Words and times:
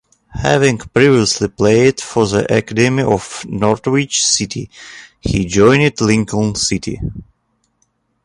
Having 0.41 0.79
previously 0.79 1.47
played 1.47 2.01
for 2.01 2.25
the 2.25 2.51
academy 2.57 3.03
at 3.03 3.45
Norwich 3.47 4.25
City 4.25 4.67
he 5.19 5.45
joined 5.45 6.01
Lincoln 6.01 6.55
City. 6.55 6.99